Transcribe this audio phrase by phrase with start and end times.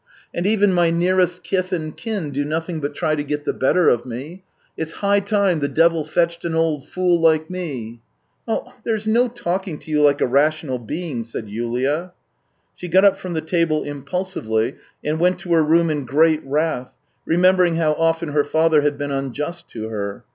[0.33, 3.87] And even my nearest kith and kin do nothing but try to get the better
[3.87, 4.41] of me.
[4.75, 8.01] It's high time the devil fetched an old fool like me.
[8.83, 12.13] ...""There's no talking to you like a rational being!" said Yulia.
[12.73, 16.95] She got up from the table impulsively, and went to her room in great wrath,
[17.27, 20.23] remembering how often her father had been unjust to her.